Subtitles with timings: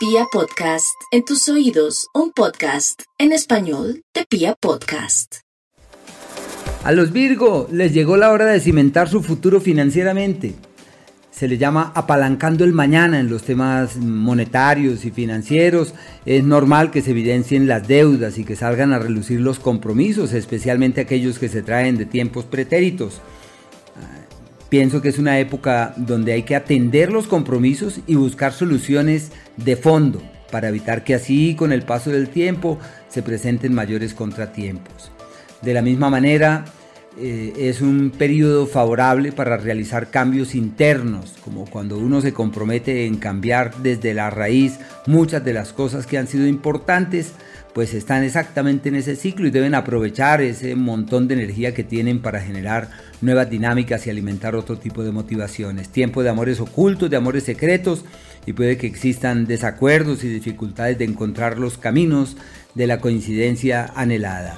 [0.00, 5.40] Pia Podcast, en tus oídos, un podcast en español de Pia Podcast.
[6.84, 10.54] A los Virgo les llegó la hora de cimentar su futuro financieramente.
[11.30, 15.92] Se le llama apalancando el mañana en los temas monetarios y financieros.
[16.24, 21.02] Es normal que se evidencien las deudas y que salgan a relucir los compromisos, especialmente
[21.02, 23.20] aquellos que se traen de tiempos pretéritos.
[24.70, 29.74] Pienso que es una época donde hay que atender los compromisos y buscar soluciones de
[29.74, 32.78] fondo para evitar que así con el paso del tiempo
[33.08, 35.10] se presenten mayores contratiempos.
[35.60, 36.66] De la misma manera,
[37.18, 43.16] eh, es un periodo favorable para realizar cambios internos, como cuando uno se compromete en
[43.16, 47.32] cambiar desde la raíz muchas de las cosas que han sido importantes,
[47.74, 52.20] pues están exactamente en ese ciclo y deben aprovechar ese montón de energía que tienen
[52.20, 55.88] para generar nuevas dinámicas y alimentar otro tipo de motivaciones.
[55.88, 58.04] Tiempo de amores ocultos, de amores secretos
[58.46, 62.36] y puede que existan desacuerdos y dificultades de encontrar los caminos
[62.74, 64.56] de la coincidencia anhelada.